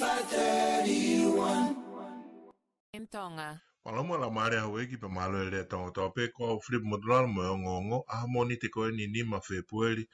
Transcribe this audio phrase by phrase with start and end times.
[0.00, 1.76] Five thirty-one.
[3.04, 3.48] Mtonga.
[3.84, 7.98] Palamo la mare a weki pe malo ele tongo tope ko flip modular mo ngongo
[8.14, 10.04] a moni te ko ni ni ma fe pueli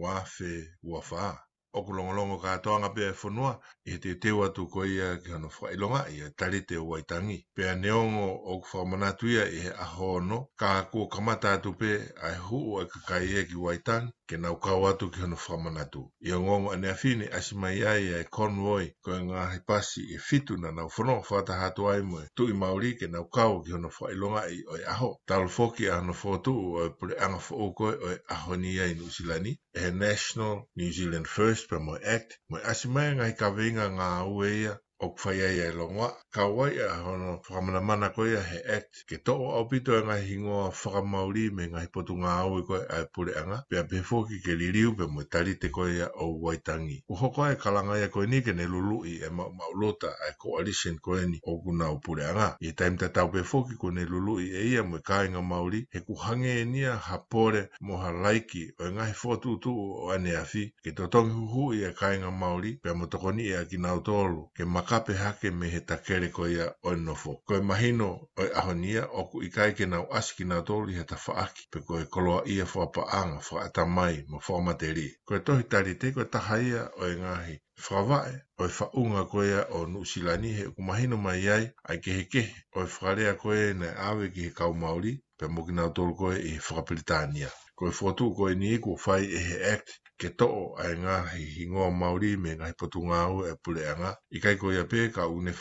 [0.00, 0.50] wa fe
[0.90, 1.26] wa fa.
[1.72, 5.16] o ku longo longo ka toanga pe fonua e i te te watu ko ia
[5.22, 7.44] ki ono fwa ilonga i a tari te waitangi.
[7.54, 11.52] Pe a neongo o ku wha manatu ia i he aho ono ka kua kamata
[11.52, 15.10] atu pe a hu o e kakai ia e ki waitang ke nau kau atu
[15.10, 16.08] ki ono wha manatu.
[16.22, 20.00] I a ngongo ane afini asima ia i e konvoi ko e ngā he pasi
[20.16, 23.28] i fitu na nau fono wha ta hatu ai moe tu i maori ke nau
[23.28, 25.16] kau ki ono fwa ilonga i o e aho.
[25.26, 28.72] Talu foki a ono fotu o e pule anga fwa ukoi o e aho ni
[28.72, 29.46] ia i New Zealand.
[29.78, 34.08] E National New Zealand First Vespa mo act, mo asimaya ngai kawenga ngā
[34.38, 36.16] ueia, o ku whaia ia e longoa.
[36.30, 38.90] Ka wai a hono whakamana mana koe a he et.
[39.08, 42.80] Ke toko au pito e ngai hingoa whakamauri me ngai potu ngā au e koe
[42.90, 43.62] ai pure anga.
[43.70, 47.02] Pea pe fōki ke liriu pe mui tari te koe ia au waitangi.
[47.08, 50.32] U hoko e kalanga ia koe ni ke ne lulu i e mau maulota ai
[50.38, 52.56] ko alishen koe ni o guna au pure anga.
[52.60, 55.86] I e taimta tau pe fōki ko ne lulu i e ia mui kāinga mauri
[55.94, 60.34] he ku hange e nia hapore mo ha laiki o e ngai tu o ane
[60.36, 60.72] afi.
[60.82, 63.88] Ke totongi huhu i e kāinga mauri pe mo tokoni e a kina
[64.54, 67.32] Ke maka whakape hake me he takere ko ia o nofo.
[67.46, 68.08] Ko e mahino
[68.40, 71.98] o ahonia o ku ikai ke nau asiki nga tōli he ta whaaki pe ko
[72.04, 75.08] e koloa ia wha pa anga wha mai ma wha materi.
[75.26, 77.54] Ko e tohi tari te ko e taha ia o e ngahi.
[77.86, 82.10] Whawae o e whaunga ko ia o nusilani he ku mahino mai ai ai ke
[82.16, 82.42] he ke
[82.76, 84.72] o e whakarea ko e nei awe ki he kau
[85.38, 89.24] pe mokina tōli ko e i whakapiritania ko e fotu ko e ni ko fai
[89.38, 89.90] e he act
[90.20, 90.46] ke to
[90.84, 94.38] ai e nga hi hingo maori me nga potu nga o e pule anga i
[94.44, 95.52] kai ko ia pe ka u ne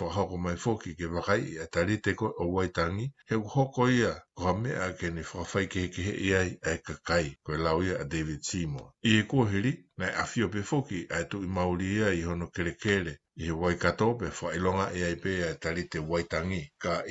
[0.45, 3.81] mai foki ke wa kai e tari te ko o wai tangi he u hoko
[3.99, 6.39] ia ko a mea ke ne fo fai ke he ke he ia
[6.73, 10.05] e ka kai ko e lau ia a David Seymour i e ko hiri na
[10.11, 13.51] e afio pe foki ai tu i maori ia i hono kere kere i he
[13.61, 16.39] wai kato pe fo ilonga ia e i pe e tari te wai ka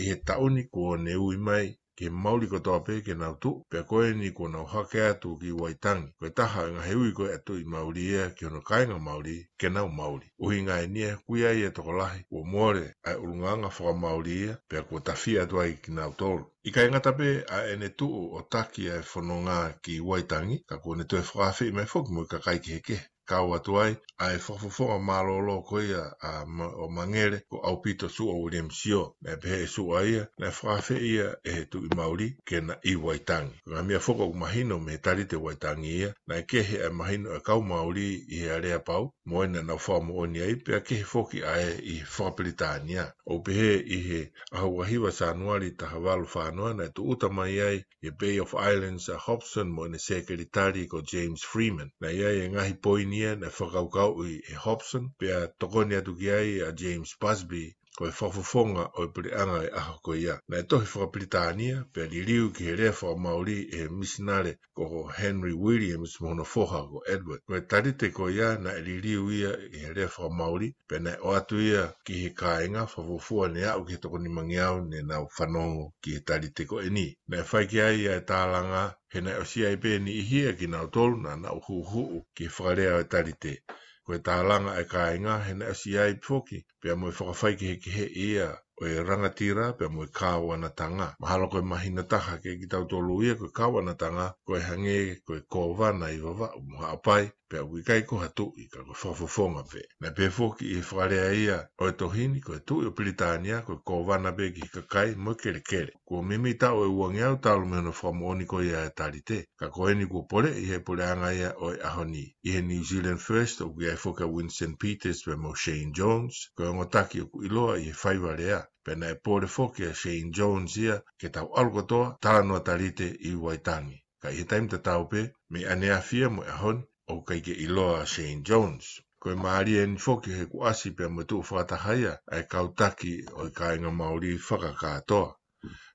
[0.00, 1.66] i he tauni ko ne ui mai
[1.98, 5.30] ke mauri ko toa pe ke nau tu, pe koe ni ko nau hake atu
[5.40, 8.98] ki waitangi, koe taha e ngā hewi ko atu i mauri ea ki kai kainga
[9.06, 10.26] mauri, ke na mauri.
[10.44, 14.44] Uhi ngā enia kui ai e toko lahi, ua muore ai urunganga whaka mauri e,
[14.48, 16.44] ea, pe ko tawhi atu ai ki nau tolu.
[16.68, 18.06] I kai ngata pe a ene tu
[18.38, 22.58] o taki ai e whanonga ki waitangi, ka kone tue whakawhi mai fokumu ka kai
[22.64, 26.44] ki heke kau atu ai, ai fofofo a malolo koe a, a
[26.78, 30.46] o mangere ko au pito su o William Sio, na e su a ia, na
[30.46, 33.58] e whaafe ia e he tu i Māori ke na i Waitangi.
[33.68, 37.34] Nga mia foko u mahino me tari te Waitangi ia, na e kehe e mahino
[37.36, 41.02] e kau Māori i he area pau, moena na wha mo oni ai, pia ke
[41.04, 42.04] foki ai e i
[42.36, 47.60] britania O pehe i he ahuahiwa sa anuari ta hawalu whanua na e tu utamai
[47.60, 52.48] ai e Bay of Islands a Hobson moena sekeritari ko James Freeman, na ia e
[52.50, 58.04] ngahi poini Argentiniana whakaukau i e Hobson, pea tokonia tuki ai a James Busby ko
[58.06, 60.34] e whawhawhonga o i puri anga e aho ko ia.
[60.48, 62.92] Na tohi tohi Britania, pe a liriu ki he rea
[63.26, 64.84] Māori e misinare ko
[65.18, 67.40] Henry Williams e mo hono foha ko Edward.
[67.48, 70.98] Ko e tarite ko ia na e liriu ia i he rea whaka Māori, pe
[70.98, 74.28] na e o atu ia ki he kāinga whawhawhua ne au ki he toko ni
[74.28, 76.90] mangiau ne na o whanongo ki he tarite ko eni.
[76.90, 77.16] ni.
[77.28, 80.68] Na e whaiki ai ia e tālanga, he na e o CIP ni ihia ki
[80.68, 83.56] nā tolu na na huuhuu ki he whakarea o tarite
[84.06, 88.04] koe tālanga e ka inga he na asi ai pōki, pia moe whakawhaike heke he
[88.28, 88.46] ia
[88.82, 91.08] o e rangatira pia moe kāua na tanga.
[91.22, 94.96] Mahalo koe mahina taha ke ki tau tōlu ia koe kāua na tanga, koe hange,
[95.26, 98.94] koe kōwana i wawa, o moha apai, pe agui kai ko hatu i ka ko
[99.00, 99.80] whawhawhonga pe.
[100.00, 102.90] Na pe fōki i e whare a ia o e tohini ko e i o
[102.98, 105.92] Pritania ko e kōwana pe ki ka kai mo kere kere.
[106.08, 109.38] Ko mimi ta o e uangi au talu meona whamu oni ko ia e tarite.
[109.60, 112.24] Ka ko eni ko pole i he pole anga ia o e ahoni.
[112.46, 115.92] I he New Zealand First o gui ai e fōka Winston Peters pe mo Shane
[115.98, 118.66] Jones ko ngotaki o ku iloa i he whaiware a.
[118.84, 124.02] Pena e pore fōki a Shane Jones ia ke tau alukotoa tāna tarite i Waitangi.
[124.22, 126.82] Ka i he taimta taupe, me anea fia mo e ahoni
[127.14, 128.84] o kaike i loa Shane Jones.
[129.22, 133.46] Koe maari e ni foki he ku asi pia mutu u whātahaia ai kautaki o
[133.50, 135.28] i kāinga Māori whakakātoa.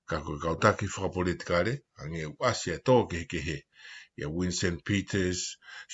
[0.09, 3.57] Ka koe kautaki whakapolitikare, ange u asi e tō ke he he.
[4.21, 5.41] Ia Winston Peters,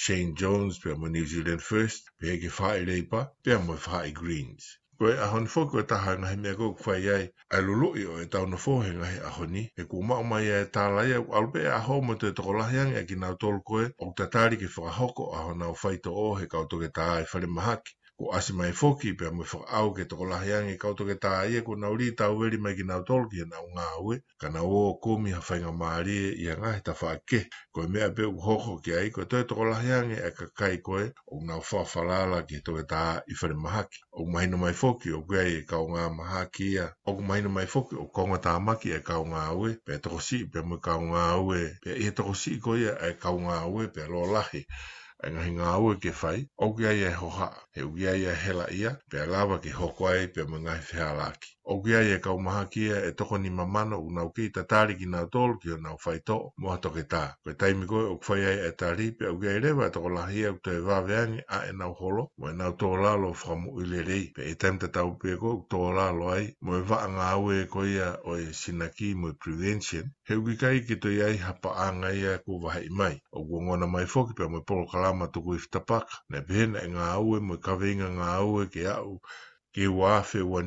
[0.06, 4.74] Shane Jones pia mo New Zealand First, pia ke whae reipa, pia mo whae Greens
[5.02, 8.14] ko e ahon fo ko taha ngahi mea ko kwai ai, ai lulu i o
[8.24, 11.26] e tau na fo he ngahi ahoni, e ku mao mai e tā lai au
[11.40, 14.24] alpe e aho mo te toko lahiang e ki nao tolu koe, o ki
[14.76, 17.92] whakahoko a nao whaito o he kau toke tā ai e whare mahaki
[18.22, 21.32] ko asi mai foki pe mo fo au ke tokola hiangi ka to ke ta
[21.52, 25.10] ye ko na ulita u veri mai kina tolki na unga we kana wo ko
[25.24, 27.40] mi ha fainga mari ia nga ta fa ke
[27.74, 30.92] ko me ape u hoho ke ai ko to tokola hiangi e ka kai ko
[31.06, 34.58] e unga fa fa la la ke to ke i fer mahaki o mai no
[34.64, 38.06] mai foki o gai e ka unga mahaki ia o mai no mai foki o
[38.16, 41.24] ko nga ta maki e ka unga we pe to si pe mo ka unga
[41.48, 44.62] we pe e to si ko ia e ka unga we pe lo lahi
[45.28, 47.48] e ngahi ngā ua ke whai, au ki aia e hoha,
[47.80, 50.92] he ugi aia e hela ia, pe alawa ke hoko ai e, pe mga i
[50.92, 54.46] whea laki o kia ia kau maha kia e toko ni mamano u nau ki
[54.56, 57.24] ta tāri ki nau tōl ki o nau whai tō mua toke tā.
[57.44, 60.46] Koe taimi koe o kwhai ai e tā ripe o kia irewa e toko lahi
[60.50, 64.30] au tō wāweangi a e nau holo mo e nau tō lalo whamu ilerei.
[64.36, 67.52] Pe e taim te tau pia koe tō lalo ai mo e waa ngā au
[67.58, 70.08] e koe ia o e sinaki mo e prevention.
[70.30, 73.16] He uki kai ki tō iai hapa a ngā ia ku waha i mai.
[73.36, 75.62] O kua ngona mai fōki pia mo e polo kalama tuku i
[76.32, 79.20] Ne pehena e ngā au mo e kawe ngā au ke au
[79.78, 80.64] Ke ua afe ua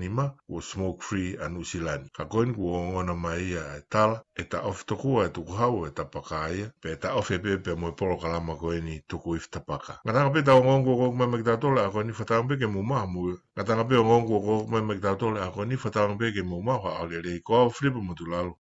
[0.62, 2.08] smoke free an usilani.
[2.14, 4.22] Ka koin ku ongona mai ia e tala
[4.62, 7.90] of toku e tuku eta e tapaka ia pe ta of e pe pe mo
[7.90, 9.98] polo kalama koini tuku if tapaka.
[10.06, 11.56] Ngatanga pe ta ongong ku kok memek a
[11.90, 13.34] koini fatang pe ke ma mu.
[13.58, 18.54] Ngatanga pe ongong ku a koini fatang pe ke ha flipa